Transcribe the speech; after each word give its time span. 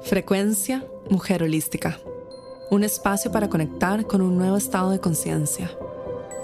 Frecuencia 0.00 0.84
Mujer 1.08 1.44
Holística. 1.44 2.00
Un 2.70 2.82
espacio 2.82 3.30
para 3.30 3.48
conectar 3.48 4.04
con 4.04 4.20
un 4.20 4.36
nuevo 4.36 4.56
estado 4.56 4.90
de 4.90 4.98
conciencia. 4.98 5.70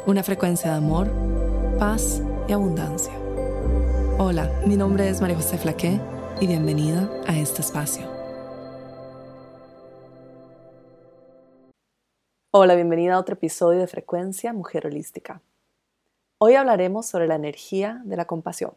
Una 0.07 0.23
frecuencia 0.23 0.71
de 0.71 0.77
amor, 0.77 1.11
paz 1.77 2.23
y 2.47 2.53
abundancia. 2.53 3.13
Hola, 4.19 4.63
mi 4.65 4.77
nombre 4.77 5.09
es 5.09 5.21
María 5.21 5.35
José 5.35 5.59
Flaqué 5.59 6.01
y 6.41 6.47
bienvenida 6.47 7.11
a 7.27 7.37
este 7.37 7.63
espacio. 7.63 8.07
Hola, 12.53 12.77
bienvenida 12.77 13.15
a 13.15 13.19
otro 13.19 13.35
episodio 13.35 13.81
de 13.81 13.89
Frecuencia 13.89 14.53
Mujer 14.53 14.87
Holística. 14.87 15.43
Hoy 16.39 16.55
hablaremos 16.55 17.07
sobre 17.07 17.27
la 17.27 17.35
energía 17.35 18.01
de 18.05 18.17
la 18.17 18.27
compasión. 18.27 18.75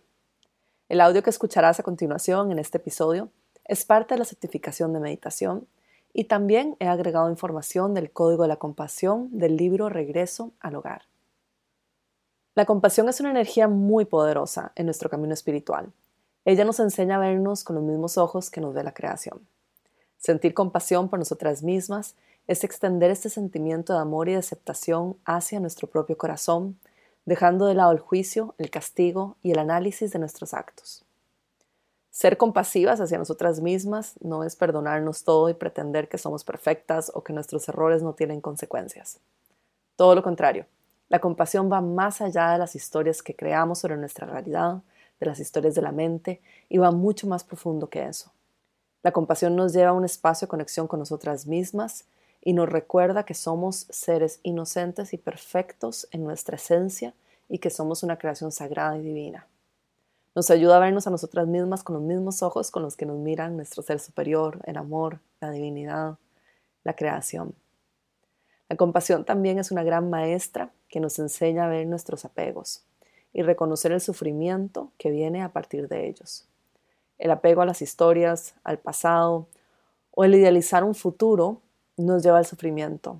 El 0.89 1.01
audio 1.01 1.21
que 1.21 1.29
escucharás 1.29 1.79
a 1.79 1.83
continuación 1.83 2.51
en 2.51 2.57
este 2.57 2.79
episodio 2.79 3.29
es 3.71 3.85
parte 3.85 4.15
de 4.15 4.19
la 4.19 4.25
certificación 4.25 4.91
de 4.91 4.99
meditación 4.99 5.65
y 6.11 6.25
también 6.25 6.75
he 6.79 6.87
agregado 6.89 7.29
información 7.29 7.93
del 7.93 8.11
Código 8.11 8.43
de 8.43 8.49
la 8.49 8.57
Compasión 8.57 9.29
del 9.31 9.55
libro 9.55 9.87
Regreso 9.87 10.51
al 10.59 10.75
Hogar. 10.75 11.03
La 12.53 12.65
compasión 12.65 13.07
es 13.07 13.21
una 13.21 13.31
energía 13.31 13.69
muy 13.69 14.03
poderosa 14.03 14.73
en 14.75 14.87
nuestro 14.87 15.09
camino 15.09 15.33
espiritual. 15.33 15.93
Ella 16.43 16.65
nos 16.65 16.81
enseña 16.81 17.15
a 17.15 17.19
vernos 17.19 17.63
con 17.63 17.77
los 17.77 17.85
mismos 17.85 18.17
ojos 18.17 18.49
que 18.49 18.59
nos 18.59 18.73
ve 18.73 18.83
la 18.83 18.93
creación. 18.93 19.39
Sentir 20.17 20.53
compasión 20.53 21.07
por 21.07 21.19
nosotras 21.19 21.63
mismas 21.63 22.15
es 22.47 22.65
extender 22.65 23.09
este 23.09 23.29
sentimiento 23.29 23.93
de 23.93 23.99
amor 23.99 24.27
y 24.27 24.33
de 24.33 24.39
aceptación 24.39 25.15
hacia 25.23 25.61
nuestro 25.61 25.87
propio 25.87 26.17
corazón, 26.17 26.77
dejando 27.23 27.67
de 27.67 27.75
lado 27.75 27.93
el 27.93 27.99
juicio, 27.99 28.53
el 28.57 28.69
castigo 28.69 29.37
y 29.41 29.51
el 29.51 29.59
análisis 29.59 30.11
de 30.11 30.19
nuestros 30.19 30.53
actos. 30.53 31.05
Ser 32.11 32.37
compasivas 32.37 32.99
hacia 32.99 33.17
nosotras 33.17 33.61
mismas 33.61 34.15
no 34.19 34.43
es 34.43 34.57
perdonarnos 34.57 35.23
todo 35.23 35.49
y 35.49 35.53
pretender 35.53 36.09
que 36.09 36.17
somos 36.17 36.43
perfectas 36.43 37.09
o 37.15 37.23
que 37.23 37.31
nuestros 37.31 37.67
errores 37.69 38.03
no 38.03 38.13
tienen 38.13 38.41
consecuencias. 38.41 39.19
Todo 39.95 40.13
lo 40.13 40.21
contrario, 40.21 40.65
la 41.07 41.19
compasión 41.19 41.71
va 41.71 41.79
más 41.79 42.21
allá 42.21 42.51
de 42.51 42.57
las 42.57 42.75
historias 42.75 43.23
que 43.23 43.35
creamos 43.35 43.79
sobre 43.79 43.95
nuestra 43.95 44.27
realidad, 44.27 44.81
de 45.21 45.25
las 45.25 45.39
historias 45.39 45.73
de 45.73 45.81
la 45.81 45.93
mente, 45.93 46.41
y 46.67 46.79
va 46.79 46.91
mucho 46.91 47.27
más 47.27 47.45
profundo 47.45 47.89
que 47.89 48.05
eso. 48.05 48.31
La 49.03 49.13
compasión 49.13 49.55
nos 49.55 49.71
lleva 49.71 49.91
a 49.91 49.93
un 49.93 50.05
espacio 50.05 50.47
de 50.47 50.49
conexión 50.49 50.87
con 50.87 50.99
nosotras 50.99 51.47
mismas 51.47 52.05
y 52.41 52.53
nos 52.53 52.67
recuerda 52.67 53.23
que 53.23 53.33
somos 53.33 53.87
seres 53.89 54.39
inocentes 54.43 55.13
y 55.13 55.17
perfectos 55.17 56.07
en 56.11 56.23
nuestra 56.23 56.57
esencia 56.57 57.13
y 57.47 57.59
que 57.59 57.69
somos 57.69 58.03
una 58.03 58.17
creación 58.17 58.51
sagrada 58.51 58.97
y 58.97 59.01
divina. 59.01 59.47
Nos 60.33 60.49
ayuda 60.49 60.77
a 60.77 60.79
vernos 60.79 61.07
a 61.07 61.11
nosotras 61.11 61.45
mismas 61.45 61.83
con 61.83 61.95
los 61.95 62.03
mismos 62.03 62.41
ojos 62.41 62.71
con 62.71 62.83
los 62.83 62.95
que 62.95 63.05
nos 63.05 63.17
miran 63.17 63.57
nuestro 63.57 63.83
ser 63.83 63.99
superior, 63.99 64.61
el 64.65 64.77
amor, 64.77 65.19
la 65.41 65.51
divinidad, 65.51 66.17
la 66.85 66.95
creación. 66.95 67.53
La 68.69 68.77
compasión 68.77 69.25
también 69.25 69.59
es 69.59 69.71
una 69.71 69.83
gran 69.83 70.09
maestra 70.09 70.71
que 70.87 71.01
nos 71.01 71.19
enseña 71.19 71.65
a 71.65 71.67
ver 71.67 71.85
nuestros 71.85 72.23
apegos 72.23 72.85
y 73.33 73.41
reconocer 73.41 73.91
el 73.91 73.99
sufrimiento 73.99 74.93
que 74.97 75.11
viene 75.11 75.43
a 75.43 75.49
partir 75.49 75.89
de 75.89 76.07
ellos. 76.07 76.45
El 77.17 77.31
apego 77.31 77.61
a 77.61 77.65
las 77.65 77.81
historias, 77.81 78.55
al 78.63 78.79
pasado 78.79 79.47
o 80.11 80.23
el 80.23 80.33
idealizar 80.33 80.85
un 80.85 80.95
futuro 80.95 81.59
nos 81.97 82.23
lleva 82.23 82.37
al 82.37 82.45
sufrimiento, 82.45 83.19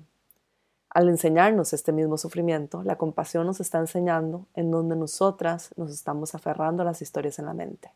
al 0.94 1.08
enseñarnos 1.08 1.72
este 1.72 1.90
mismo 1.90 2.18
sufrimiento, 2.18 2.82
la 2.82 2.96
compasión 2.96 3.46
nos 3.46 3.60
está 3.60 3.78
enseñando 3.78 4.46
en 4.54 4.70
donde 4.70 4.94
nosotras 4.94 5.70
nos 5.76 5.90
estamos 5.90 6.34
aferrando 6.34 6.82
a 6.82 6.84
las 6.84 7.00
historias 7.00 7.38
en 7.38 7.46
la 7.46 7.54
mente. 7.54 7.90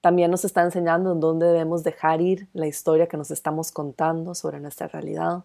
También 0.00 0.30
nos 0.30 0.44
está 0.44 0.62
enseñando 0.62 1.10
en 1.10 1.18
dónde 1.18 1.46
debemos 1.46 1.82
dejar 1.82 2.20
ir 2.20 2.48
la 2.52 2.68
historia 2.68 3.08
que 3.08 3.16
nos 3.16 3.32
estamos 3.32 3.72
contando 3.72 4.36
sobre 4.36 4.60
nuestra 4.60 4.86
realidad, 4.86 5.42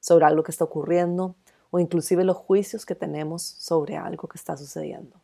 sobre 0.00 0.24
algo 0.24 0.42
que 0.42 0.50
está 0.50 0.64
ocurriendo 0.64 1.36
o 1.70 1.78
inclusive 1.78 2.24
los 2.24 2.36
juicios 2.36 2.84
que 2.84 2.96
tenemos 2.96 3.42
sobre 3.42 3.96
algo 3.96 4.26
que 4.26 4.38
está 4.38 4.56
sucediendo. 4.56 5.20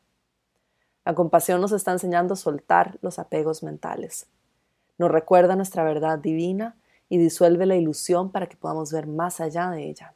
La 1.05 1.15
compasión 1.15 1.61
nos 1.61 1.73
está 1.73 1.91
enseñando 1.91 2.35
a 2.35 2.37
soltar 2.37 2.99
los 3.03 3.19
apegos 3.19 3.65
mentales. 3.65 4.27
Nos 4.97 5.11
recuerda 5.11 5.57
nuestra 5.57 5.83
verdad 5.83 6.21
divina 6.21 6.77
y 7.09 7.19
disuelve 7.19 7.67
la 7.67 7.75
ilusión 7.75 8.31
para 8.31 8.47
que 8.47 8.57
podamos 8.57 8.93
ver 8.93 9.09
más 9.09 9.41
allá 9.41 9.71
de 9.71 9.89
ella. 9.89 10.15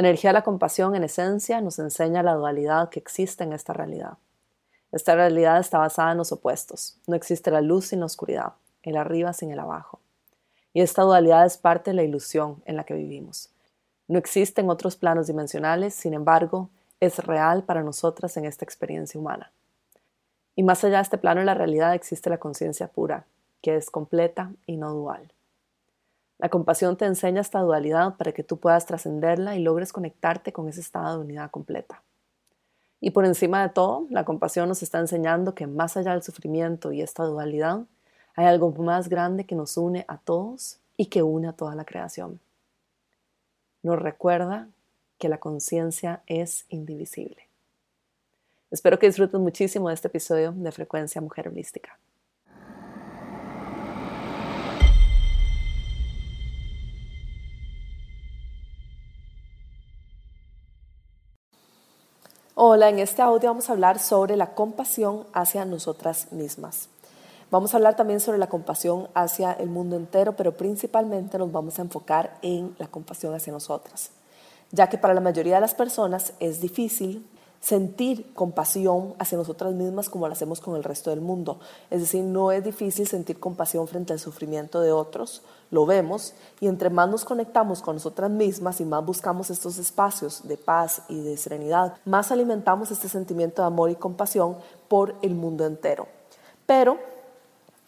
La 0.00 0.08
energía 0.08 0.30
de 0.30 0.34
la 0.34 0.44
compasión, 0.44 0.94
en 0.96 1.04
esencia, 1.04 1.60
nos 1.60 1.78
enseña 1.78 2.22
la 2.22 2.32
dualidad 2.32 2.88
que 2.88 2.98
existe 2.98 3.44
en 3.44 3.52
esta 3.52 3.74
realidad. 3.74 4.14
Esta 4.92 5.14
realidad 5.14 5.60
está 5.60 5.76
basada 5.76 6.12
en 6.12 6.16
los 6.16 6.32
opuestos. 6.32 6.96
No 7.06 7.14
existe 7.14 7.50
la 7.50 7.60
luz 7.60 7.88
sin 7.88 8.00
la 8.00 8.06
oscuridad, 8.06 8.54
el 8.82 8.96
arriba 8.96 9.34
sin 9.34 9.50
el 9.50 9.58
abajo. 9.58 10.00
Y 10.72 10.80
esta 10.80 11.02
dualidad 11.02 11.44
es 11.44 11.58
parte 11.58 11.90
de 11.90 11.96
la 11.96 12.02
ilusión 12.02 12.62
en 12.64 12.78
la 12.78 12.84
que 12.84 12.94
vivimos. 12.94 13.50
No 14.08 14.18
existen 14.18 14.70
otros 14.70 14.96
planos 14.96 15.26
dimensionales, 15.26 15.92
sin 15.92 16.14
embargo, 16.14 16.70
es 16.98 17.18
real 17.18 17.64
para 17.64 17.82
nosotras 17.82 18.38
en 18.38 18.46
esta 18.46 18.64
experiencia 18.64 19.20
humana. 19.20 19.52
Y 20.56 20.62
más 20.62 20.82
allá 20.82 20.96
de 20.96 21.02
este 21.02 21.18
plano 21.18 21.40
de 21.40 21.44
la 21.44 21.52
realidad 21.52 21.92
existe 21.92 22.30
la 22.30 22.38
conciencia 22.38 22.88
pura, 22.88 23.26
que 23.60 23.76
es 23.76 23.90
completa 23.90 24.50
y 24.64 24.78
no 24.78 24.94
dual. 24.94 25.30
La 26.40 26.48
compasión 26.48 26.96
te 26.96 27.04
enseña 27.04 27.42
esta 27.42 27.60
dualidad 27.60 28.16
para 28.16 28.32
que 28.32 28.42
tú 28.42 28.56
puedas 28.56 28.86
trascenderla 28.86 29.56
y 29.56 29.62
logres 29.62 29.92
conectarte 29.92 30.54
con 30.54 30.70
ese 30.70 30.80
estado 30.80 31.18
de 31.18 31.24
unidad 31.26 31.50
completa. 31.50 32.02
Y 32.98 33.10
por 33.10 33.26
encima 33.26 33.62
de 33.62 33.68
todo, 33.68 34.06
la 34.08 34.24
compasión 34.24 34.66
nos 34.66 34.82
está 34.82 34.98
enseñando 35.00 35.54
que 35.54 35.66
más 35.66 35.98
allá 35.98 36.12
del 36.12 36.22
sufrimiento 36.22 36.92
y 36.92 37.02
esta 37.02 37.24
dualidad, 37.24 37.80
hay 38.36 38.46
algo 38.46 38.72
más 38.72 39.10
grande 39.10 39.44
que 39.44 39.54
nos 39.54 39.76
une 39.76 40.06
a 40.08 40.16
todos 40.16 40.80
y 40.96 41.06
que 41.06 41.22
une 41.22 41.46
a 41.46 41.52
toda 41.52 41.74
la 41.74 41.84
creación. 41.84 42.40
Nos 43.82 43.98
recuerda 43.98 44.68
que 45.18 45.28
la 45.28 45.40
conciencia 45.40 46.22
es 46.26 46.64
indivisible. 46.70 47.48
Espero 48.70 48.98
que 48.98 49.08
disfruten 49.08 49.42
muchísimo 49.42 49.88
de 49.88 49.94
este 49.94 50.08
episodio 50.08 50.52
de 50.52 50.72
Frecuencia 50.72 51.20
Mujer 51.20 51.48
Holística. 51.48 51.98
Hola, 62.62 62.90
en 62.90 62.98
este 62.98 63.22
audio 63.22 63.48
vamos 63.48 63.70
a 63.70 63.72
hablar 63.72 63.98
sobre 63.98 64.36
la 64.36 64.52
compasión 64.52 65.24
hacia 65.32 65.64
nosotras 65.64 66.30
mismas. 66.30 66.90
Vamos 67.50 67.72
a 67.72 67.78
hablar 67.78 67.96
también 67.96 68.20
sobre 68.20 68.36
la 68.36 68.50
compasión 68.50 69.08
hacia 69.14 69.52
el 69.52 69.70
mundo 69.70 69.96
entero, 69.96 70.36
pero 70.36 70.54
principalmente 70.54 71.38
nos 71.38 71.50
vamos 71.50 71.78
a 71.78 71.82
enfocar 71.82 72.36
en 72.42 72.76
la 72.78 72.86
compasión 72.86 73.34
hacia 73.34 73.50
nosotras, 73.50 74.10
ya 74.72 74.90
que 74.90 74.98
para 74.98 75.14
la 75.14 75.22
mayoría 75.22 75.54
de 75.54 75.62
las 75.62 75.72
personas 75.72 76.34
es 76.38 76.60
difícil 76.60 77.26
sentir 77.60 78.32
compasión 78.32 79.14
hacia 79.18 79.36
nosotras 79.36 79.74
mismas 79.74 80.08
como 80.08 80.26
lo 80.26 80.32
hacemos 80.32 80.60
con 80.60 80.76
el 80.76 80.84
resto 80.84 81.10
del 81.10 81.20
mundo. 81.20 81.60
Es 81.90 82.00
decir, 82.00 82.24
no 82.24 82.52
es 82.52 82.64
difícil 82.64 83.06
sentir 83.06 83.38
compasión 83.38 83.86
frente 83.86 84.12
al 84.12 84.18
sufrimiento 84.18 84.80
de 84.80 84.92
otros, 84.92 85.42
lo 85.70 85.86
vemos, 85.86 86.34
y 86.60 86.66
entre 86.66 86.90
más 86.90 87.08
nos 87.08 87.24
conectamos 87.24 87.82
con 87.82 87.96
nosotras 87.96 88.30
mismas 88.30 88.80
y 88.80 88.84
más 88.84 89.04
buscamos 89.04 89.50
estos 89.50 89.78
espacios 89.78 90.48
de 90.48 90.56
paz 90.56 91.02
y 91.08 91.20
de 91.20 91.36
serenidad, 91.36 91.94
más 92.04 92.32
alimentamos 92.32 92.90
este 92.90 93.08
sentimiento 93.08 93.62
de 93.62 93.66
amor 93.66 93.90
y 93.90 93.94
compasión 93.94 94.56
por 94.88 95.14
el 95.22 95.34
mundo 95.34 95.66
entero. 95.66 96.08
Pero 96.66 96.98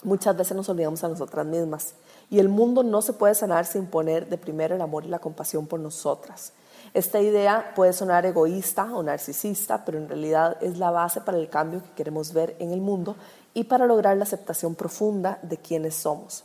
muchas 0.02 0.36
veces 0.36 0.56
nos 0.56 0.68
olvidamos 0.68 1.02
a 1.02 1.08
nosotras 1.08 1.46
mismas. 1.46 1.94
Y 2.30 2.38
el 2.38 2.48
mundo 2.48 2.82
no 2.82 3.02
se 3.02 3.12
puede 3.12 3.34
sanar 3.34 3.66
sin 3.66 3.86
poner 3.86 4.28
de 4.28 4.38
primero 4.38 4.74
el 4.74 4.80
amor 4.80 5.04
y 5.04 5.08
la 5.08 5.18
compasión 5.18 5.66
por 5.66 5.80
nosotras. 5.80 6.52
Esta 6.94 7.20
idea 7.20 7.72
puede 7.74 7.94
sonar 7.94 8.26
egoísta 8.26 8.84
o 8.94 9.02
narcisista, 9.02 9.84
pero 9.84 9.96
en 9.96 10.08
realidad 10.08 10.58
es 10.60 10.76
la 10.76 10.90
base 10.90 11.22
para 11.22 11.38
el 11.38 11.48
cambio 11.48 11.82
que 11.82 11.92
queremos 11.92 12.34
ver 12.34 12.54
en 12.58 12.70
el 12.70 12.82
mundo 12.82 13.16
y 13.54 13.64
para 13.64 13.86
lograr 13.86 14.16
la 14.18 14.24
aceptación 14.24 14.74
profunda 14.74 15.38
de 15.42 15.56
quienes 15.56 15.94
somos. 15.94 16.44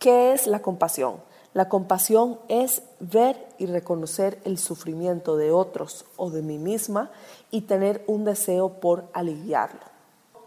¿Qué 0.00 0.32
es 0.32 0.48
la 0.48 0.60
compasión? 0.60 1.20
La 1.52 1.68
compasión 1.68 2.40
es 2.48 2.82
ver 2.98 3.46
y 3.58 3.66
reconocer 3.66 4.40
el 4.44 4.58
sufrimiento 4.58 5.36
de 5.36 5.52
otros 5.52 6.04
o 6.16 6.28
de 6.30 6.42
mí 6.42 6.58
misma 6.58 7.12
y 7.52 7.62
tener 7.62 8.02
un 8.08 8.24
deseo 8.24 8.80
por 8.80 9.04
aliviarlo. 9.12 9.93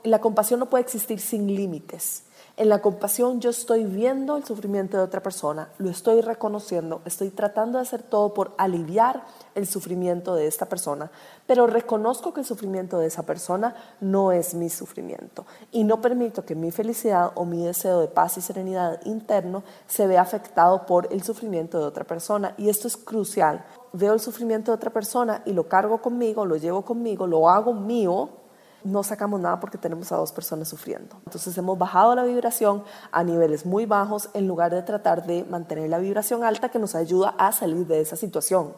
La 0.07 0.21
compasión 0.21 0.61
no 0.61 0.69
puede 0.69 0.85
existir 0.85 1.19
sin 1.19 1.53
límites. 1.53 2.23
En 2.55 2.69
la 2.69 2.81
compasión 2.81 3.41
yo 3.41 3.49
estoy 3.49 3.83
viendo 3.83 4.37
el 4.37 4.45
sufrimiento 4.45 4.95
de 4.95 5.03
otra 5.03 5.21
persona, 5.21 5.69
lo 5.79 5.89
estoy 5.89 6.21
reconociendo, 6.21 7.01
estoy 7.03 7.29
tratando 7.29 7.77
de 7.77 7.81
hacer 7.81 8.03
todo 8.03 8.33
por 8.33 8.53
aliviar 8.57 9.25
el 9.53 9.67
sufrimiento 9.67 10.33
de 10.33 10.47
esta 10.47 10.65
persona, 10.65 11.11
pero 11.45 11.67
reconozco 11.67 12.33
que 12.33 12.39
el 12.39 12.45
sufrimiento 12.45 12.99
de 12.99 13.07
esa 13.07 13.23
persona 13.23 13.75
no 13.99 14.31
es 14.31 14.53
mi 14.53 14.69
sufrimiento 14.69 15.45
y 15.73 15.83
no 15.83 15.99
permito 15.99 16.45
que 16.45 16.55
mi 16.55 16.71
felicidad 16.71 17.33
o 17.35 17.43
mi 17.43 17.65
deseo 17.65 17.99
de 17.99 18.07
paz 18.07 18.37
y 18.37 18.41
serenidad 18.41 19.01
interno 19.03 19.63
se 19.87 20.07
vea 20.07 20.21
afectado 20.21 20.85
por 20.85 21.11
el 21.11 21.21
sufrimiento 21.21 21.79
de 21.79 21.85
otra 21.85 22.05
persona 22.05 22.55
y 22.57 22.69
esto 22.69 22.87
es 22.87 22.95
crucial. 22.95 23.65
Veo 23.91 24.13
el 24.13 24.21
sufrimiento 24.21 24.71
de 24.71 24.77
otra 24.77 24.89
persona 24.89 25.41
y 25.45 25.51
lo 25.51 25.67
cargo 25.67 26.01
conmigo, 26.01 26.45
lo 26.45 26.55
llevo 26.55 26.85
conmigo, 26.85 27.27
lo 27.27 27.49
hago 27.49 27.73
mío 27.73 28.46
no 28.83 29.03
sacamos 29.03 29.39
nada 29.39 29.59
porque 29.59 29.77
tenemos 29.77 30.11
a 30.11 30.17
dos 30.17 30.31
personas 30.31 30.67
sufriendo. 30.67 31.15
Entonces 31.25 31.57
hemos 31.57 31.77
bajado 31.77 32.15
la 32.15 32.23
vibración 32.23 32.83
a 33.11 33.23
niveles 33.23 33.65
muy 33.65 33.85
bajos 33.85 34.29
en 34.33 34.47
lugar 34.47 34.73
de 34.73 34.81
tratar 34.81 35.25
de 35.25 35.43
mantener 35.45 35.89
la 35.89 35.99
vibración 35.99 36.43
alta 36.43 36.69
que 36.69 36.79
nos 36.79 36.95
ayuda 36.95 37.35
a 37.37 37.51
salir 37.51 37.87
de 37.87 38.01
esa 38.01 38.15
situación. 38.15 38.73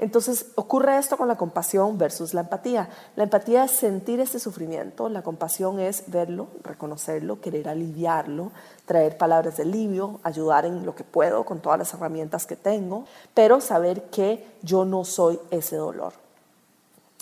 Entonces 0.00 0.46
ocurre 0.54 0.96
esto 0.96 1.18
con 1.18 1.28
la 1.28 1.36
compasión 1.36 1.98
versus 1.98 2.32
la 2.32 2.40
empatía. 2.40 2.88
La 3.16 3.24
empatía 3.24 3.64
es 3.64 3.72
sentir 3.72 4.18
ese 4.18 4.40
sufrimiento, 4.40 5.10
la 5.10 5.22
compasión 5.22 5.78
es 5.78 6.04
verlo, 6.06 6.48
reconocerlo, 6.62 7.42
querer 7.42 7.68
aliviarlo, 7.68 8.50
traer 8.86 9.18
palabras 9.18 9.58
de 9.58 9.64
alivio, 9.64 10.18
ayudar 10.22 10.64
en 10.64 10.86
lo 10.86 10.94
que 10.94 11.04
puedo 11.04 11.44
con 11.44 11.60
todas 11.60 11.78
las 11.78 11.92
herramientas 11.92 12.46
que 12.46 12.56
tengo, 12.56 13.04
pero 13.34 13.60
saber 13.60 14.04
que 14.04 14.46
yo 14.62 14.86
no 14.86 15.04
soy 15.04 15.38
ese 15.50 15.76
dolor. 15.76 16.14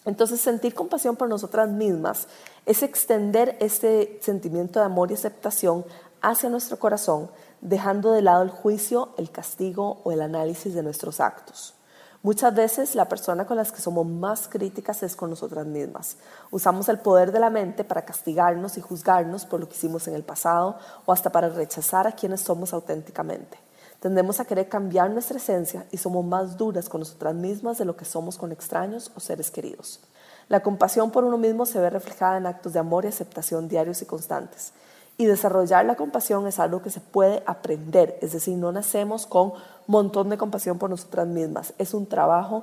Entonces 0.05 0.41
sentir 0.41 0.75
compasión 0.75 1.17
por 1.17 1.29
nosotras 1.29 1.69
mismas 1.69 2.29
es 2.67 2.83
extender 2.83 3.57
este 3.61 4.19
sentimiento 4.23 4.81
de 4.81 4.87
amor 4.87 5.11
y 5.11 5.15
aceptación 5.15 5.85
hacia 6.23 6.49
nuestro 6.49 6.79
corazón, 6.79 7.31
dejando 7.61 8.13
de 8.13 8.23
lado 8.23 8.43
el 8.43 8.51
juicio, 8.51 9.11
el 9.19 9.31
castigo 9.31 10.01
o 10.05 10.13
el 10.13 10.23
análisis 10.23 10.75
de 10.75 10.83
nuestros 10.83 11.21
actos. 11.21 11.75
Muchas 12.23 12.53
veces 12.53 12.97
la 12.97 13.09
persona 13.09 13.47
con 13.47 13.57
las 13.57 13.71
que 13.71 13.81
somos 13.81 14.05
más 14.05 14.49
críticas 14.49 15.05
es 15.05 15.15
con 15.15 15.31
nosotras 15.31 15.67
mismas. 15.67 16.17
Usamos 16.51 16.89
el 16.89 16.99
poder 16.99 17.31
de 17.31 17.39
la 17.39 17.49
mente 17.49 17.85
para 17.85 18.05
castigarnos 18.05 18.77
y 18.77 18.81
juzgarnos 18.81 19.45
por 19.45 19.61
lo 19.61 19.69
que 19.69 19.77
hicimos 19.77 20.09
en 20.09 20.15
el 20.15 20.25
pasado 20.25 20.79
o 21.07 21.13
hasta 21.13 21.31
para 21.31 21.49
rechazar 21.49 22.09
a 22.09 22.13
quienes 22.13 22.41
somos 22.41 22.73
auténticamente. 22.73 23.68
Tendemos 24.01 24.39
a 24.39 24.45
querer 24.45 24.69
cambiar 24.69 25.11
nuestra 25.11 25.39
esencia 25.39 25.87
y 25.91 25.97
somos 25.97 26.25
más 26.25 26.57
duras 26.57 26.89
con 26.89 27.01
nosotras 27.01 27.35
mismas 27.35 27.79
de 27.79 27.85
lo 27.85 27.97
que 27.97 28.05
somos 28.05 28.39
con 28.39 28.53
extraños 28.53 29.11
o 29.17 29.21
seres 29.21 29.51
queridos. 29.51 30.01
La 30.49 30.61
compasión 30.61 31.11
por 31.11 31.25
uno 31.25 31.37
mismo 31.37 31.67
se 31.67 31.81
ve 31.81 31.91
reflejada 31.91 32.39
en 32.39 32.47
actos 32.47 32.73
de 32.73 32.79
amor 32.79 33.05
y 33.05 33.09
aceptación 33.09 33.69
diarios 33.69 34.01
y 34.01 34.07
constantes. 34.07 34.73
Y 35.17 35.27
desarrollar 35.27 35.85
la 35.85 35.97
compasión 35.97 36.47
es 36.47 36.61
algo 36.61 36.81
que 36.81 36.91
se 36.91 37.01
puede 37.01 37.43
aprender, 37.45 38.17
es 38.23 38.33
decir, 38.33 38.57
no 38.57 38.71
nacemos 38.71 39.27
con 39.27 39.53
montón 39.89 40.29
de 40.31 40.39
compasión 40.39 40.79
por 40.79 40.91
nosotras 40.91 41.27
mismas. 41.27 41.75
Es 41.77 41.93
un 41.93 42.07
trabajo 42.07 42.63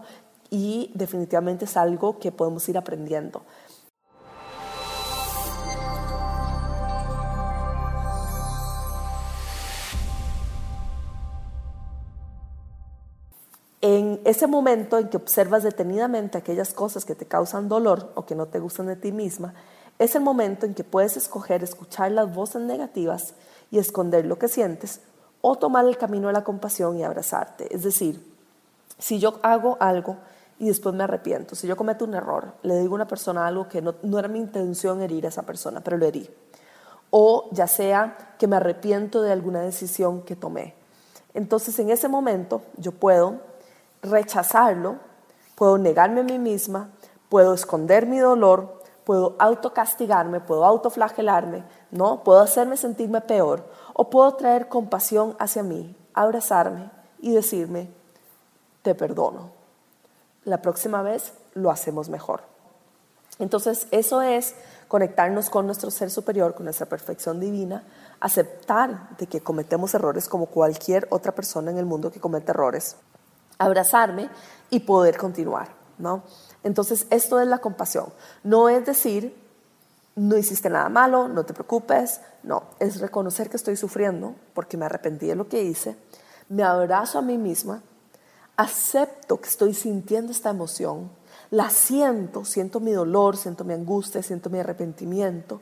y 0.50 0.90
definitivamente 0.94 1.66
es 1.66 1.76
algo 1.76 2.18
que 2.18 2.32
podemos 2.32 2.68
ir 2.70 2.78
aprendiendo. 2.78 3.42
Ese 14.26 14.48
momento 14.48 14.98
en 14.98 15.08
que 15.08 15.18
observas 15.18 15.62
detenidamente 15.62 16.40
aquellas 16.40 16.74
cosas 16.74 17.06
que 17.06 17.14
te 17.14 17.28
causan 17.28 17.70
dolor 17.70 18.12
o 18.16 18.26
que 18.26 18.34
no 18.34 18.48
te 18.48 18.60
gustan 18.60 18.88
de 18.88 18.96
ti 18.96 19.12
misma, 19.12 19.54
es 20.00 20.16
el 20.16 20.24
momento 20.24 20.66
en 20.66 20.74
que 20.74 20.84
puedes 20.84 21.16
escoger 21.16 21.64
escuchar 21.64 22.12
las 22.12 22.34
voces 22.34 22.64
negativas 22.64 23.36
y 23.70 23.78
esconder 23.78 24.26
lo 24.26 24.40
que 24.40 24.48
sientes 24.48 25.02
o 25.42 25.58
tomar 25.58 25.86
el 25.86 25.98
camino 25.98 26.28
de 26.28 26.34
la 26.34 26.44
compasión 26.44 26.98
y 26.98 27.04
abrazarte. 27.04 27.74
Es 27.74 27.84
decir, 27.84 28.20
si 28.98 29.20
yo 29.20 29.40
hago 29.44 29.78
algo 29.80 30.18
y 30.58 30.70
después 30.70 30.96
me 30.96 31.04
arrepiento, 31.04 31.54
si 31.54 31.68
yo 31.68 31.78
cometo 31.78 32.04
un 32.04 32.16
error, 32.16 32.54
le 32.64 32.80
digo 32.80 32.94
a 32.94 32.96
una 32.96 33.08
persona 33.08 33.46
algo 33.46 33.70
que 33.70 33.84
no, 33.84 33.94
no 34.02 34.18
era 34.18 34.28
mi 34.28 34.40
intención 34.40 35.04
herir 35.04 35.28
a 35.28 35.30
esa 35.30 35.44
persona, 35.44 35.82
pero 35.82 35.98
lo 35.98 36.06
herí. 36.08 36.28
O 37.12 37.48
ya 37.52 37.68
sea 37.68 38.36
que 38.40 38.48
me 38.48 38.56
arrepiento 38.56 39.22
de 39.22 39.32
alguna 39.32 39.62
decisión 39.62 40.24
que 40.24 40.36
tomé. 40.36 40.74
Entonces 41.36 41.78
en 41.78 41.92
ese 41.92 42.08
momento 42.08 42.64
yo 42.78 42.92
puedo 42.92 43.54
rechazarlo, 44.06 44.98
puedo 45.56 45.78
negarme 45.78 46.22
a 46.22 46.24
mí 46.24 46.40
misma, 46.40 46.90
puedo 47.30 47.54
esconder 47.54 48.06
mi 48.06 48.20
dolor, 48.20 48.82
puedo 49.04 49.36
autocastigarme, 49.40 50.40
puedo 50.40 50.66
autoflagelarme, 50.66 51.64
¿no? 51.92 52.24
Puedo 52.24 52.40
hacerme 52.40 52.78
sentirme 52.78 53.22
peor 53.22 53.64
o 53.94 54.10
puedo 54.10 54.34
traer 54.36 54.68
compasión 54.68 55.36
hacia 55.40 55.64
mí, 55.64 55.96
abrazarme 56.14 56.90
y 57.20 57.34
decirme, 57.34 57.90
te 58.82 58.96
perdono. 58.96 59.52
La 60.44 60.62
próxima 60.62 61.02
vez 61.02 61.34
lo 61.54 61.72
hacemos 61.72 62.10
mejor. 62.10 62.42
Entonces, 63.40 63.88
eso 63.92 64.22
es 64.22 64.56
conectarnos 64.88 65.50
con 65.50 65.66
nuestro 65.66 65.92
ser 65.92 66.10
superior, 66.10 66.56
con 66.56 66.66
nuestra 66.66 66.86
perfección 66.86 67.40
divina, 67.40 67.84
aceptar 68.20 69.18
de 69.18 69.28
que 69.28 69.42
cometemos 69.42 69.94
errores 69.94 70.30
como 70.30 70.46
cualquier 70.46 71.08
otra 71.10 71.34
persona 71.34 71.72
en 71.72 71.78
el 71.78 71.86
mundo 71.86 72.12
que 72.12 72.20
comete 72.20 72.52
errores, 72.52 72.96
abrazarme 73.58 74.30
y 74.70 74.82
poder 74.82 75.18
continuar, 75.18 75.70
¿no? 75.98 76.24
Entonces, 76.64 77.08
esto 77.10 77.40
es 77.40 77.48
la 77.48 77.60
compasión. 77.60 78.08
No 78.44 78.70
es 78.70 78.86
decir, 78.86 79.36
no 80.16 80.38
hiciste 80.38 80.70
nada 80.70 80.90
malo, 80.90 81.28
no 81.28 81.46
te 81.46 81.54
preocupes. 81.54 82.22
No, 82.44 82.64
es 82.80 83.00
reconocer 83.00 83.50
que 83.50 83.58
estoy 83.58 83.76
sufriendo 83.76 84.36
porque 84.54 84.78
me 84.78 84.86
arrepentí 84.86 85.28
de 85.28 85.36
lo 85.36 85.48
que 85.48 85.64
hice. 85.64 85.96
Me 86.50 86.64
abrazo 86.64 87.20
a 87.20 87.22
mí 87.22 87.38
misma, 87.38 87.82
acepto 88.56 89.42
que 89.42 89.50
estoy 89.50 89.74
sintiendo 89.74 90.32
esta 90.32 90.52
emoción, 90.52 91.10
la 91.52 91.70
siento, 91.70 92.46
siento 92.46 92.80
mi 92.80 92.92
dolor, 92.92 93.36
siento 93.38 93.64
mi 93.64 93.74
angustia, 93.74 94.22
siento 94.22 94.50
mi 94.50 94.60
arrepentimiento 94.60 95.62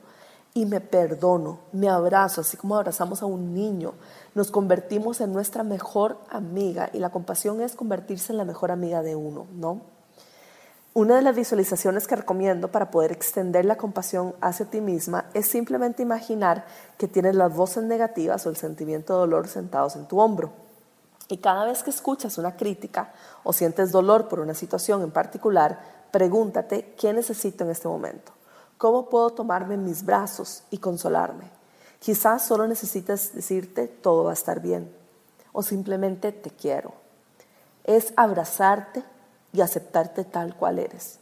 y 0.56 0.66
me 0.66 0.80
perdono, 0.80 1.58
me 1.72 1.88
abrazo, 1.88 2.40
así 2.40 2.56
como 2.56 2.76
abrazamos 2.76 3.22
a 3.22 3.26
un 3.26 3.52
niño. 3.54 3.94
Nos 4.36 4.52
convertimos 4.52 5.20
en 5.20 5.32
nuestra 5.32 5.64
mejor 5.64 6.16
amiga 6.30 6.90
y 6.92 7.00
la 7.00 7.10
compasión 7.10 7.60
es 7.60 7.74
convertirse 7.74 8.32
en 8.32 8.38
la 8.38 8.44
mejor 8.44 8.70
amiga 8.70 9.02
de 9.02 9.16
uno, 9.16 9.48
¿no? 9.52 9.80
Una 10.96 11.16
de 11.16 11.22
las 11.22 11.34
visualizaciones 11.34 12.06
que 12.06 12.14
recomiendo 12.14 12.70
para 12.70 12.92
poder 12.92 13.10
extender 13.10 13.64
la 13.64 13.76
compasión 13.76 14.36
hacia 14.40 14.66
ti 14.66 14.80
misma 14.80 15.24
es 15.34 15.48
simplemente 15.48 16.04
imaginar 16.04 16.66
que 16.98 17.08
tienes 17.08 17.34
las 17.34 17.52
voces 17.52 17.82
negativas 17.82 18.46
o 18.46 18.50
el 18.50 18.54
sentimiento 18.54 19.14
de 19.14 19.18
dolor 19.18 19.48
sentados 19.48 19.96
en 19.96 20.06
tu 20.06 20.20
hombro. 20.20 20.52
Y 21.28 21.38
cada 21.38 21.64
vez 21.64 21.82
que 21.82 21.90
escuchas 21.90 22.38
una 22.38 22.56
crítica 22.56 23.12
o 23.42 23.52
sientes 23.52 23.90
dolor 23.90 24.28
por 24.28 24.38
una 24.38 24.54
situación 24.54 25.02
en 25.02 25.10
particular, 25.10 25.80
pregúntate, 26.12 26.94
¿qué 26.96 27.12
necesito 27.12 27.64
en 27.64 27.70
este 27.70 27.88
momento? 27.88 28.30
¿Cómo 28.84 29.08
puedo 29.08 29.30
tomarme 29.30 29.76
en 29.76 29.84
mis 29.86 30.04
brazos 30.04 30.62
y 30.70 30.76
consolarme? 30.76 31.50
Quizás 32.00 32.44
solo 32.44 32.68
necesitas 32.68 33.32
decirte, 33.32 33.88
todo 33.88 34.24
va 34.24 34.32
a 34.32 34.34
estar 34.34 34.60
bien. 34.60 34.94
O 35.52 35.62
simplemente, 35.62 36.32
te 36.32 36.50
quiero. 36.50 36.92
Es 37.84 38.12
abrazarte 38.14 39.02
y 39.54 39.62
aceptarte 39.62 40.24
tal 40.24 40.54
cual 40.54 40.78
eres. 40.78 41.18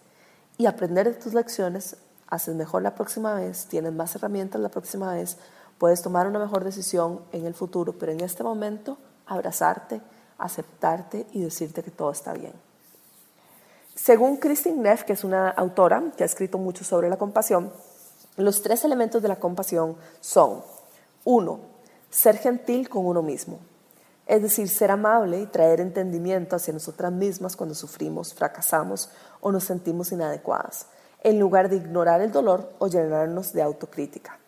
Y 0.59 0.67
aprender 0.67 1.07
de 1.07 1.15
tus 1.15 1.35
lecciones, 1.35 1.99
haces 2.27 2.57
mejor 2.57 2.83
la 2.83 2.97
próxima 2.97 3.35
vez, 3.35 3.67
tienes 3.67 3.93
más 3.93 4.17
herramientas 4.17 4.61
la 4.61 4.69
próxima 4.69 5.15
vez, 5.15 5.37
puedes 5.79 6.03
tomar 6.03 6.27
una 6.27 6.41
mejor 6.41 6.65
decisión 6.65 7.21
en 7.31 7.47
el 7.47 7.55
futuro, 7.55 7.93
pero 7.97 8.11
en 8.11 8.23
este 8.23 8.43
momento 8.43 8.99
abrazarte, 9.25 10.01
aceptarte 10.37 11.29
y 11.31 11.43
decirte 11.43 11.85
que 11.85 11.93
todo 11.93 12.11
está 12.11 12.33
bien. 12.33 12.72
Según 13.95 14.39
Christine 14.39 14.83
Neff, 14.83 15.05
que 15.05 15.13
es 15.13 15.23
una 15.23 15.51
autora 15.51 16.03
que 16.17 16.23
ha 16.23 16.27
escrito 16.27 16.57
mucho 16.57 16.83
sobre 16.83 17.11
la 17.11 17.19
compasión, 17.19 17.73
los 18.37 18.63
tres 18.63 18.85
elementos 18.85 19.21
de 19.21 19.29
la 19.29 19.37
compasión 19.37 19.97
son, 20.21 20.63
uno, 21.25 21.61
ser 22.11 22.39
gentil 22.39 22.89
con 22.89 23.05
uno 23.05 23.23
mismo. 23.23 23.59
Es 24.27 24.41
decir, 24.41 24.69
ser 24.71 24.91
amable 24.91 25.41
y 25.41 25.47
traer 25.47 25.81
entendimiento 25.81 26.57
hacia 26.57 26.73
nosotras 26.73 27.13
mismas 27.13 27.55
cuando 27.55 27.75
sufrimos, 27.75 28.33
fracasamos 28.33 29.11
o 29.41 29.53
nos 29.53 29.65
sentimos 29.65 30.11
inadecuadas, 30.11 30.87
en 31.23 31.39
lugar 31.39 31.69
de 31.69 31.77
ignorar 31.77 32.23
el 32.23 32.33
dolor 32.33 32.73
o 32.79 32.87
llenarnos 32.87 33.53
de 33.53 33.61
autocrítica. 33.61 34.39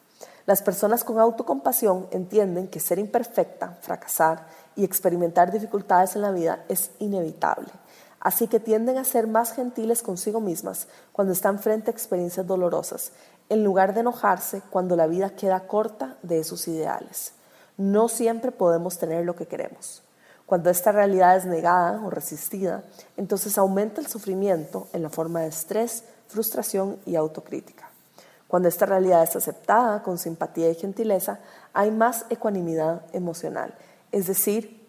Las 0.47 0.63
personas 0.63 1.05
con 1.05 1.19
autocompasión 1.19 2.07
entienden 2.11 2.69
que 2.69 2.81
ser 2.81 2.99
imperfecta, 2.99 3.77
fracasar 3.83 4.47
y 4.75 4.85
experimentar 4.85 5.53
dificultades 5.53 6.17
en 6.17 6.23
la 6.23 6.31
vida 6.31 6.65
es 6.69 6.91
inevitable. 6.99 7.69
Así 8.25 8.49
que 8.49 8.59
tienden 8.59 8.97
a 8.97 9.05
ser 9.05 9.27
más 9.27 9.53
gentiles 9.53 10.03
consigo 10.03 10.41
mismas 10.41 10.89
cuando 11.13 11.35
están 11.35 11.59
frente 11.59 11.91
a 11.91 11.93
experiencias 11.93 12.47
dolorosas, 12.47 13.13
en 13.51 13.63
lugar 13.63 13.93
de 13.93 14.01
enojarse 14.01 14.63
cuando 14.71 14.97
la 14.97 15.07
vida 15.07 15.37
queda 15.37 15.69
corta 15.69 16.17
de 16.23 16.39
esos 16.39 16.67
ideales. 16.67 17.35
No 17.77 18.09
siempre 18.09 18.51
podemos 18.51 18.99
tener 18.99 19.27
lo 19.27 19.37
que 19.37 19.47
queremos. 19.47 20.03
Cuando 20.47 20.71
esta 20.71 20.91
realidad 20.91 21.37
es 21.37 21.45
negada 21.45 22.01
o 22.03 22.09
resistida, 22.09 22.83
entonces 23.19 23.59
aumenta 23.59 24.01
el 24.01 24.07
sufrimiento 24.07 24.89
en 24.95 25.03
la 25.03 25.11
forma 25.11 25.41
de 25.41 25.49
estrés, 25.49 26.05
frustración 26.27 26.99
y 27.05 27.17
autocrítica. 27.17 27.91
Cuando 28.49 28.69
esta 28.69 28.87
realidad 28.87 29.23
es 29.23 29.37
aceptada 29.37 30.03
con 30.03 30.17
simpatía 30.17 30.71
y 30.71 30.75
gentileza, 30.77 31.41
hay 31.75 31.91
más 31.91 32.25
ecuanimidad 32.31 33.03
emocional. 33.13 33.75
Es 34.13 34.29
decir, 34.29 34.83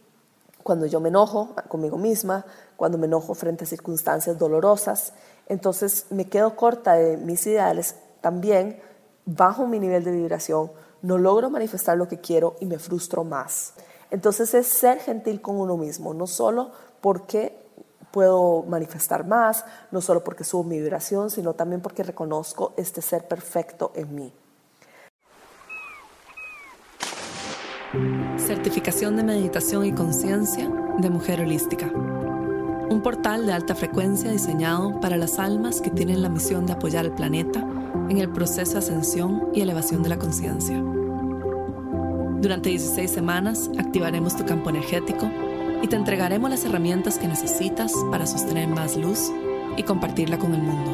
cuando 0.66 0.88
yo 0.88 1.00
me 1.00 1.10
enojo 1.10 1.56
conmigo 1.68 1.98
misma, 1.98 2.44
cuando 2.78 2.98
me 2.98 3.08
enojo 3.08 3.34
frente 3.34 3.64
a 3.64 3.68
circunstancias 3.68 4.38
dolorosas, 4.38 5.14
entonces 5.48 6.08
me 6.10 6.26
quedo 6.28 6.56
corta 6.56 6.94
de 6.94 7.18
mis 7.18 7.46
ideales, 7.48 7.96
también 8.22 8.80
bajo 9.26 9.68
mi 9.68 9.80
nivel 9.80 10.04
de 10.04 10.12
vibración, 10.12 10.72
no 11.02 11.18
logro 11.18 11.50
manifestar 11.50 11.98
lo 11.98 12.08
que 12.08 12.20
quiero 12.20 12.56
y 12.60 12.66
me 12.66 12.80
frustro 12.80 13.24
más. 13.24 13.74
Entonces 14.12 14.54
es 14.54 14.68
ser 14.68 15.00
gentil 15.00 15.42
con 15.42 15.58
uno 15.58 15.78
mismo, 15.78 16.14
no 16.14 16.28
solo 16.28 16.72
porque 17.02 17.66
puedo 18.12 18.64
manifestar 18.64 19.26
más, 19.28 19.66
no 19.92 20.00
solo 20.00 20.24
porque 20.24 20.44
subo 20.44 20.64
mi 20.64 20.80
vibración, 20.80 21.30
sino 21.30 21.54
también 21.54 21.82
porque 21.82 22.02
reconozco 22.02 22.74
este 22.78 23.02
ser 23.02 23.28
perfecto 23.28 23.92
en 23.94 24.16
mí. 24.16 24.34
Certificación 28.38 29.16
de 29.18 29.24
Meditación 29.24 29.86
y 29.86 29.94
Conciencia 29.94 30.70
de 30.98 31.10
Mujer 31.10 31.42
Holística. 31.42 31.92
Un 32.90 33.02
portal 33.02 33.48
de 33.48 33.54
alta 33.54 33.74
frecuencia 33.74 34.32
diseñado 34.32 35.00
para 35.02 35.18
las 35.18 35.40
almas 35.40 35.82
que 35.82 35.90
tienen 35.90 36.22
la 36.22 36.30
misión 36.30 36.68
de 36.68 36.74
apoyar 36.74 37.06
al 37.06 37.16
planeta 37.16 37.66
en 38.10 38.20
el 38.20 38.30
proceso 38.30 38.74
de 38.74 38.80
ascensión 38.80 39.50
y 39.54 39.62
elevación 39.62 40.04
de 40.04 40.10
la 40.10 40.18
conciencia. 40.18 40.82
Durante 42.42 42.70
16 42.70 43.10
semanas 43.10 43.72
activaremos 43.80 44.38
tu 44.38 44.46
campo 44.46 44.70
energético 44.70 45.28
y 45.82 45.88
te 45.88 45.96
entregaremos 45.96 46.50
las 46.50 46.64
herramientas 46.64 47.18
que 47.18 47.28
necesitas 47.28 47.92
para 48.12 48.28
sostener 48.28 48.68
más 48.68 48.96
luz 48.96 49.32
y 49.78 49.84
compartirla 49.84 50.38
con 50.38 50.54
el 50.54 50.62
mundo. 50.62 50.92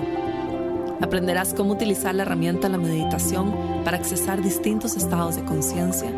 Aprenderás 1.01 1.53
cómo 1.53 1.73
utilizar 1.73 2.15
la 2.15 2.23
herramienta 2.23 2.67
de 2.67 2.77
la 2.77 2.77
meditación 2.77 3.53
para 3.83 3.97
accesar 3.97 4.41
distintos 4.41 4.95
estados 4.95 5.35
de 5.35 5.43
conciencia 5.43 6.09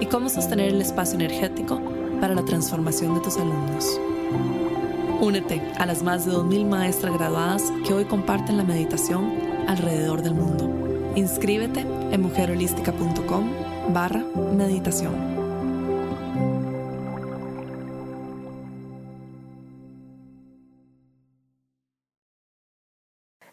y 0.00 0.06
cómo 0.06 0.28
sostener 0.28 0.68
el 0.68 0.80
espacio 0.82 1.16
energético 1.16 1.80
para 2.20 2.34
la 2.34 2.44
transformación 2.44 3.14
de 3.14 3.20
tus 3.20 3.38
alumnos. 3.38 3.98
Únete 5.20 5.62
a 5.78 5.86
las 5.86 6.02
más 6.02 6.26
de 6.26 6.32
2.000 6.32 6.66
maestras 6.66 7.14
graduadas 7.14 7.62
que 7.86 7.94
hoy 7.94 8.04
comparten 8.04 8.58
la 8.58 8.64
meditación 8.64 9.32
alrededor 9.66 10.22
del 10.22 10.34
mundo. 10.34 10.70
Inscríbete 11.14 11.80
en 11.80 12.20
mujerholística.com 12.20 13.50
barra 13.94 14.22
meditación. 14.54 15.14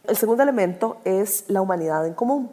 El 0.06 0.18
segundo 0.18 0.44
elemento 0.44 0.98
es 1.06 1.46
la 1.48 1.62
humanidad 1.62 2.06
en 2.06 2.14
común. 2.14 2.52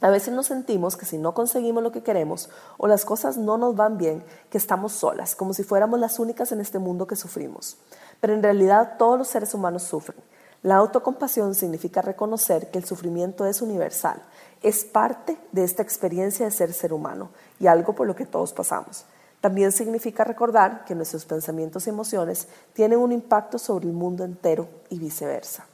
A 0.00 0.08
veces 0.08 0.32
nos 0.32 0.46
sentimos 0.46 0.96
que 0.96 1.04
si 1.04 1.18
no 1.18 1.34
conseguimos 1.34 1.82
lo 1.82 1.92
que 1.92 2.02
queremos 2.02 2.48
o 2.78 2.86
las 2.86 3.04
cosas 3.04 3.36
no 3.36 3.58
nos 3.58 3.76
van 3.76 3.98
bien, 3.98 4.24
que 4.48 4.56
estamos 4.56 4.92
solas, 4.92 5.34
como 5.34 5.52
si 5.52 5.62
fuéramos 5.62 6.00
las 6.00 6.18
únicas 6.18 6.52
en 6.52 6.60
este 6.60 6.78
mundo 6.78 7.06
que 7.06 7.16
sufrimos. 7.16 7.76
Pero 8.20 8.34
en 8.34 8.42
realidad 8.42 8.96
todos 8.98 9.18
los 9.18 9.28
seres 9.28 9.54
humanos 9.54 9.82
sufren. 9.82 10.18
La 10.62 10.76
autocompasión 10.76 11.54
significa 11.54 12.02
reconocer 12.02 12.70
que 12.70 12.78
el 12.78 12.84
sufrimiento 12.84 13.46
es 13.46 13.62
universal, 13.62 14.22
es 14.62 14.84
parte 14.84 15.38
de 15.52 15.64
esta 15.64 15.82
experiencia 15.82 16.44
de 16.44 16.52
ser 16.52 16.74
ser 16.74 16.92
humano 16.92 17.30
y 17.58 17.66
algo 17.66 17.94
por 17.94 18.06
lo 18.06 18.14
que 18.14 18.26
todos 18.26 18.52
pasamos. 18.52 19.06
También 19.40 19.72
significa 19.72 20.22
recordar 20.22 20.84
que 20.84 20.94
nuestros 20.94 21.24
pensamientos 21.24 21.86
y 21.86 21.90
emociones 21.90 22.46
tienen 22.74 22.98
un 22.98 23.10
impacto 23.10 23.58
sobre 23.58 23.86
el 23.86 23.94
mundo 23.94 24.22
entero 24.22 24.68
y 24.90 24.98
viceversa. 24.98 25.64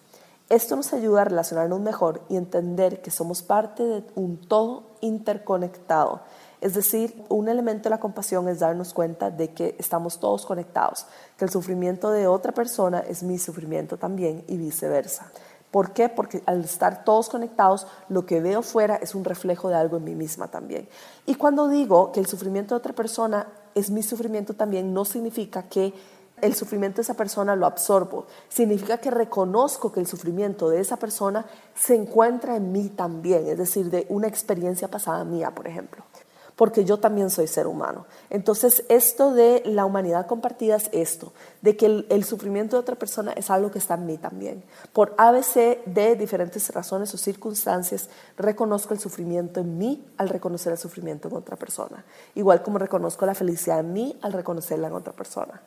Esto 0.49 0.77
nos 0.77 0.93
ayuda 0.93 1.23
a 1.23 1.25
relacionarnos 1.25 1.81
mejor 1.81 2.23
y 2.29 2.37
entender 2.37 3.03
que 3.03 3.11
somos 3.11 3.43
parte 3.43 3.83
de 3.83 4.05
un 4.15 4.37
todo 4.37 4.85
interconectado. 5.01 6.21
Es 6.61 6.75
decir, 6.75 7.25
un 7.29 7.49
elemento 7.49 7.85
de 7.85 7.91
la 7.91 8.01
compasión 8.01 8.49
es 8.49 8.61
darnos 8.61 8.95
cuenta 8.95 9.31
de 9.31 9.53
que 9.53 9.77
estamos 9.79 10.19
todos 10.19 10.47
conectados, 10.47 11.07
que 11.37 11.45
el 11.45 11.51
sufrimiento 11.51 12.11
de 12.11 12.27
otra 12.27 12.53
persona 12.53 13.01
es 13.01 13.23
mi 13.23 13.39
sufrimiento 13.39 13.97
también 13.97 14.45
y 14.49 14.57
viceversa. 14.57 15.31
¿Por 15.71 15.93
qué? 15.93 16.09
Porque 16.09 16.43
al 16.47 16.65
estar 16.65 17.05
todos 17.05 17.29
conectados, 17.29 17.87
lo 18.09 18.25
que 18.25 18.41
veo 18.41 18.63
fuera 18.63 18.97
es 18.97 19.15
un 19.15 19.25
reflejo 19.25 19.69
de 19.69 19.75
algo 19.75 19.99
en 19.99 20.05
mí 20.05 20.15
misma 20.15 20.49
también. 20.49 20.89
Y 21.27 21.35
cuando 21.35 21.69
digo 21.69 22.13
que 22.13 22.21
el 22.21 22.27
sufrimiento 22.27 22.75
de 22.75 22.79
otra 22.79 22.93
persona 22.95 23.47
es 23.75 23.91
mi 23.91 24.03
sufrimiento 24.03 24.55
también, 24.55 24.95
no 24.95 25.05
significa 25.05 25.65
que 25.65 25.93
el 26.41 26.55
sufrimiento 26.55 26.97
de 26.97 27.03
esa 27.03 27.15
persona 27.15 27.57
lo 27.57 27.67
absorbo. 27.67 28.27
Significa 28.49 28.99
que 28.99 29.11
reconozco 29.11 29.93
que 29.93 30.01
el 30.01 30.07
sufrimiento 30.07 30.69
de 30.69 30.81
esa 30.81 30.97
persona 30.97 31.47
se 31.75 31.95
encuentra 31.95 32.57
en 32.57 32.73
mí 32.73 32.89
también, 32.91 33.47
es 33.47 33.59
decir, 33.59 33.91
de 33.91 34.07
una 34.09 34.29
experiencia 34.29 34.89
pasada 34.89 35.25
mía, 35.25 35.55
por 35.55 35.67
ejemplo. 35.67 36.05
Porque 36.57 36.87
yo 36.87 36.99
también 36.99 37.29
soy 37.29 37.47
ser 37.47 37.67
humano. 37.67 38.07
Entonces, 38.31 38.85
esto 38.89 39.33
de 39.35 39.63
la 39.67 39.85
humanidad 39.85 40.27
compartida 40.27 40.77
es 40.77 40.89
esto, 40.93 41.35
de 41.61 41.77
que 41.77 42.05
el, 42.09 42.25
sufrimiento 42.25 42.77
de 42.77 42.81
otra 42.81 42.97
persona 42.97 43.33
es 43.33 43.51
algo 43.51 43.71
que 43.71 43.79
está 43.79 43.95
en 43.95 44.07
mí 44.07 44.17
también. 44.17 44.65
Por 44.95 45.15
ABC 45.19 45.85
de 45.85 46.17
diferentes 46.17 46.71
razones 46.71 47.13
o 47.13 47.19
circunstancias, 47.19 48.09
reconozco 48.39 48.95
el 48.95 49.01
sufrimiento 49.01 49.61
en 49.61 49.77
mí 49.77 50.05
al 50.17 50.31
reconocer 50.31 50.73
el 50.73 50.79
sufrimiento 50.79 51.29
en 51.29 51.37
otra 51.37 51.57
persona. 51.57 52.05
Igual 52.35 52.63
como 52.63 52.79
reconozco 52.79 53.27
la 53.27 53.35
felicidad 53.35 53.81
en 53.81 53.93
mí 53.93 54.19
al 54.23 54.33
reconocerla 54.33 54.89
en 54.89 54.95
otra 54.95 55.13
persona. 55.13 55.61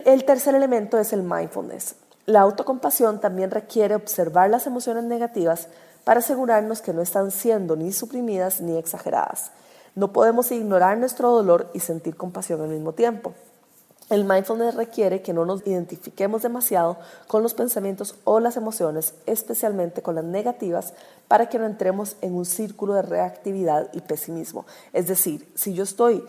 El 0.00 0.26
tercer 0.26 0.54
elemento 0.54 0.98
es 0.98 1.14
el 1.14 1.22
mindfulness. 1.22 1.96
La 2.26 2.40
autocompasión 2.40 3.20
también 3.20 3.50
requiere 3.50 3.94
observar 3.94 4.50
las 4.50 4.66
emociones 4.66 5.04
negativas 5.04 5.68
para 6.04 6.20
asegurarnos 6.20 6.82
que 6.82 6.92
no 6.92 7.00
están 7.00 7.30
siendo 7.30 7.76
ni 7.76 7.92
suprimidas 7.92 8.60
ni 8.60 8.76
exageradas. 8.76 9.50
No 9.94 10.12
podemos 10.12 10.50
ignorar 10.50 10.98
nuestro 10.98 11.30
dolor 11.30 11.70
y 11.72 11.80
sentir 11.80 12.16
compasión 12.16 12.60
al 12.60 12.68
mismo 12.68 12.92
tiempo. 12.92 13.34
El 14.10 14.24
mindfulness 14.24 14.74
requiere 14.74 15.22
que 15.22 15.32
no 15.32 15.46
nos 15.46 15.66
identifiquemos 15.66 16.42
demasiado 16.42 16.98
con 17.26 17.42
los 17.42 17.54
pensamientos 17.54 18.16
o 18.24 18.38
las 18.38 18.56
emociones, 18.58 19.14
especialmente 19.24 20.02
con 20.02 20.14
las 20.14 20.24
negativas, 20.24 20.92
para 21.26 21.48
que 21.48 21.58
no 21.58 21.64
entremos 21.64 22.16
en 22.20 22.34
un 22.34 22.44
círculo 22.44 22.92
de 22.94 23.02
reactividad 23.02 23.88
y 23.94 24.02
pesimismo. 24.02 24.66
Es 24.92 25.06
decir, 25.06 25.50
si 25.54 25.72
yo 25.72 25.84
estoy 25.84 26.22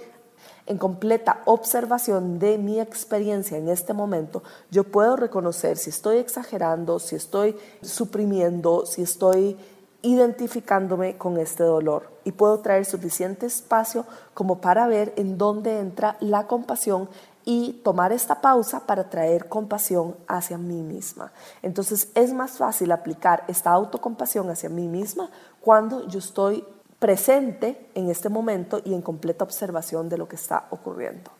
en 0.68 0.78
completa 0.78 1.42
observación 1.46 2.40
de 2.40 2.58
mi 2.58 2.80
experiencia 2.80 3.58
en 3.58 3.68
este 3.68 3.94
momento, 3.94 4.42
yo 4.72 4.86
puedo 4.86 5.18
reconocer 5.18 5.78
si 5.78 5.90
estoy 5.90 6.18
exagerando, 6.18 7.00
si 7.00 7.18
estoy 7.18 7.58
suprimiendo, 7.82 8.86
si 8.86 9.02
estoy 9.02 9.58
identificándome 10.06 11.18
con 11.18 11.38
este 11.40 11.64
dolor 11.64 12.12
y 12.24 12.32
puedo 12.32 12.60
traer 12.60 12.86
suficiente 12.86 13.48
espacio 13.48 14.06
como 14.36 14.62
para 14.62 14.86
ver 14.86 15.14
en 15.18 15.40
dónde 15.40 15.80
entra 15.80 16.16
la 16.20 16.46
compasión 16.46 17.10
y 17.44 17.82
tomar 17.84 18.12
esta 18.12 18.40
pausa 18.40 18.86
para 18.86 19.10
traer 19.10 19.50
compasión 19.50 20.16
hacia 20.28 20.60
mí 20.60 20.84
misma. 20.84 21.32
Entonces 21.64 22.10
es 22.14 22.34
más 22.34 22.58
fácil 22.60 22.92
aplicar 22.92 23.46
esta 23.48 23.72
autocompasión 23.72 24.50
hacia 24.52 24.70
mí 24.70 24.88
misma 24.88 25.32
cuando 25.60 26.08
yo 26.08 26.20
estoy 26.20 26.64
presente 27.00 27.90
en 27.96 28.12
este 28.12 28.30
momento 28.30 28.82
y 28.86 28.94
en 28.94 29.02
completa 29.02 29.44
observación 29.44 30.08
de 30.08 30.20
lo 30.20 30.28
que 30.28 30.36
está 30.36 30.68
ocurriendo. 30.70 31.32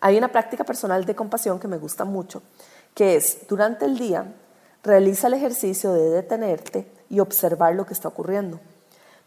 Hay 0.00 0.16
una 0.16 0.28
práctica 0.28 0.64
personal 0.64 1.04
de 1.04 1.16
compasión 1.16 1.58
que 1.58 1.68
me 1.68 1.78
gusta 1.78 2.04
mucho, 2.04 2.42
que 2.94 3.16
es 3.16 3.46
durante 3.48 3.84
el 3.84 3.98
día 3.98 4.26
realiza 4.82 5.26
el 5.26 5.34
ejercicio 5.34 5.92
de 5.92 6.10
detenerte 6.10 6.86
y 7.10 7.20
observar 7.20 7.74
lo 7.74 7.84
que 7.84 7.94
está 7.94 8.08
ocurriendo. 8.08 8.60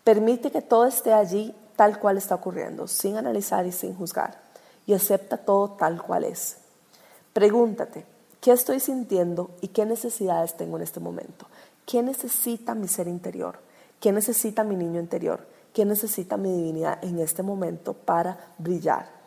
Permite 0.03 0.51
que 0.51 0.61
todo 0.61 0.85
esté 0.85 1.13
allí 1.13 1.53
tal 1.75 1.99
cual 1.99 2.17
está 2.17 2.35
ocurriendo, 2.35 2.87
sin 2.87 3.17
analizar 3.17 3.65
y 3.65 3.71
sin 3.71 3.95
juzgar, 3.95 4.39
y 4.85 4.93
acepta 4.93 5.37
todo 5.37 5.71
tal 5.71 6.01
cual 6.01 6.23
es. 6.23 6.57
Pregúntate, 7.33 8.05
¿qué 8.39 8.51
estoy 8.51 8.79
sintiendo 8.79 9.51
y 9.61 9.69
qué 9.69 9.85
necesidades 9.85 10.55
tengo 10.57 10.77
en 10.77 10.83
este 10.83 10.99
momento? 10.99 11.47
¿Qué 11.85 12.01
necesita 12.01 12.75
mi 12.75 12.87
ser 12.87 13.07
interior? 13.07 13.59
¿Qué 13.99 14.11
necesita 14.11 14.63
mi 14.63 14.75
niño 14.75 14.99
interior? 14.99 15.45
¿Qué 15.73 15.85
necesita 15.85 16.37
mi 16.37 16.51
divinidad 16.51 17.03
en 17.03 17.19
este 17.19 17.43
momento 17.43 17.93
para 17.93 18.53
brillar? 18.57 19.20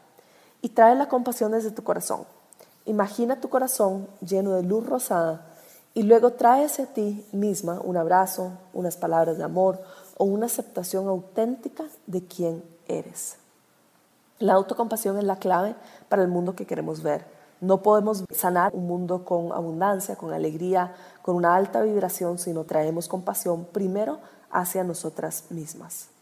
Y 0.64 0.71
trae 0.71 0.94
la 0.94 1.11
compasión 1.11 1.52
desde 1.52 1.73
tu 1.73 1.85
corazón. 1.85 2.25
Imagina 2.87 3.38
tu 3.38 3.50
corazón 3.50 4.09
lleno 4.23 4.54
de 4.54 4.62
luz 4.62 4.87
rosada 4.87 5.44
y 5.92 6.04
luego 6.04 6.33
trae 6.33 6.64
hacia 6.64 6.87
ti 6.87 7.23
misma 7.33 7.83
un 7.85 7.99
abrazo, 7.99 8.52
unas 8.73 8.97
palabras 8.97 9.37
de 9.37 9.44
amor, 9.44 9.83
o 10.16 10.25
una 10.25 10.47
aceptación 10.47 11.06
auténtica 11.06 11.85
de 12.06 12.25
quién 12.25 12.64
eres. 12.88 13.37
La 14.38 14.54
autocompasión 14.54 15.18
es 15.18 15.25
la 15.25 15.37
clave 15.37 15.75
para 16.09 16.23
el 16.23 16.28
mundo 16.28 16.56
que 16.56 16.64
queremos 16.64 17.02
ver. 17.02 17.26
No 17.61 17.83
podemos 17.83 18.25
sanar 18.30 18.75
un 18.75 18.87
mundo 18.87 19.26
con 19.26 19.52
abundancia, 19.52 20.16
con 20.16 20.33
alegría, 20.33 20.94
con 21.21 21.37
una 21.37 21.56
alta 21.56 21.83
vibración 21.83 22.38
si 22.38 22.54
no 22.54 22.64
traemos 22.64 23.06
compasión 23.06 23.66
primero 23.66 24.18
hacia 24.50 24.83
nosotras 24.83 25.44
mismas. 25.50 26.13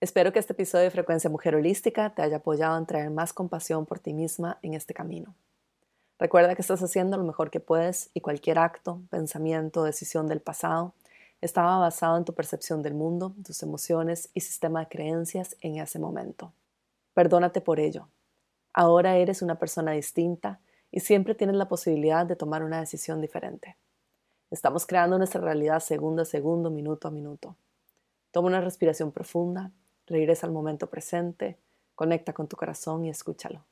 Espero 0.00 0.32
que 0.32 0.38
este 0.38 0.54
episodio 0.54 0.84
de 0.84 0.90
Frecuencia 0.90 1.28
Mujer 1.28 1.54
Holística 1.54 2.14
te 2.14 2.22
haya 2.22 2.38
apoyado 2.38 2.78
en 2.78 2.86
traer 2.86 3.10
más 3.10 3.34
compasión 3.34 3.84
por 3.84 3.98
ti 3.98 4.14
misma 4.14 4.58
en 4.62 4.72
este 4.72 4.94
camino. 4.94 5.34
Recuerda 6.18 6.54
que 6.54 6.62
estás 6.62 6.82
haciendo 6.82 7.18
lo 7.18 7.24
mejor 7.24 7.50
que 7.50 7.60
puedes 7.60 8.08
y 8.14 8.22
cualquier 8.22 8.58
acto, 8.58 9.02
pensamiento 9.10 9.82
o 9.82 9.84
decisión 9.84 10.26
del 10.26 10.40
pasado 10.40 10.94
estaba 11.42 11.76
basado 11.76 12.16
en 12.16 12.24
tu 12.24 12.32
percepción 12.32 12.82
del 12.82 12.94
mundo, 12.94 13.34
tus 13.44 13.62
emociones 13.62 14.30
y 14.32 14.40
sistema 14.40 14.80
de 14.80 14.88
creencias 14.88 15.54
en 15.60 15.76
ese 15.76 15.98
momento. 15.98 16.54
Perdónate 17.12 17.60
por 17.60 17.78
ello. 17.78 18.08
Ahora 18.72 19.18
eres 19.18 19.42
una 19.42 19.56
persona 19.56 19.92
distinta 19.92 20.60
y 20.90 21.00
siempre 21.00 21.34
tienes 21.34 21.56
la 21.56 21.68
posibilidad 21.68 22.24
de 22.24 22.36
tomar 22.36 22.62
una 22.64 22.80
decisión 22.80 23.20
diferente. 23.20 23.76
Estamos 24.50 24.86
creando 24.86 25.18
nuestra 25.18 25.42
realidad 25.42 25.80
segundo 25.80 26.22
a 26.22 26.24
segundo, 26.24 26.70
minuto 26.70 27.06
a 27.06 27.10
minuto. 27.10 27.54
Toma 28.30 28.48
una 28.48 28.62
respiración 28.62 29.12
profunda, 29.12 29.72
regresa 30.10 30.46
al 30.46 30.52
momento 30.52 30.88
presente, 30.88 31.56
conecta 31.94 32.34
con 32.34 32.48
tu 32.48 32.56
corazón 32.56 33.04
y 33.04 33.10
escúchalo. 33.10 33.64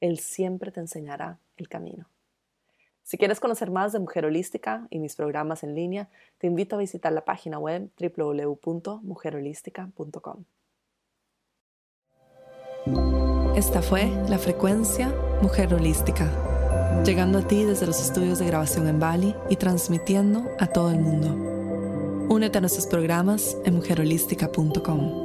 Él 0.00 0.18
siempre 0.18 0.70
te 0.70 0.80
enseñará 0.80 1.38
el 1.56 1.68
camino. 1.68 2.06
Si 3.02 3.18
quieres 3.18 3.38
conocer 3.38 3.70
más 3.70 3.92
de 3.92 3.98
Mujer 3.98 4.24
Holística 4.24 4.86
y 4.88 4.98
mis 4.98 5.14
programas 5.14 5.62
en 5.62 5.74
línea, 5.74 6.08
te 6.38 6.46
invito 6.46 6.76
a 6.76 6.78
visitar 6.78 7.12
la 7.12 7.26
página 7.26 7.58
web 7.58 7.90
www.mujerholística.com. 7.98 10.44
Esta 13.56 13.82
fue 13.82 14.06
la 14.28 14.38
frecuencia 14.38 15.14
Mujer 15.42 15.74
Holística, 15.74 16.30
llegando 17.04 17.40
a 17.40 17.46
ti 17.46 17.64
desde 17.64 17.86
los 17.86 18.00
estudios 18.00 18.38
de 18.38 18.46
grabación 18.46 18.88
en 18.88 18.98
Bali 18.98 19.34
y 19.50 19.56
transmitiendo 19.56 20.48
a 20.58 20.66
todo 20.66 20.90
el 20.90 21.00
mundo. 21.00 21.52
Únete 22.28 22.58
a 22.58 22.60
nuestros 22.62 22.86
programas 22.86 23.56
en 23.64 23.74
mujerholística.com. 23.74 25.23